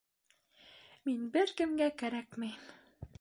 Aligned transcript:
Мин 1.09 1.29
бер 1.37 1.53
кемгә 1.61 1.91
кәрәкмәйем... 2.03 2.65